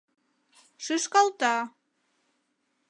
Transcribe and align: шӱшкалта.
шӱшкалта. 0.83 1.55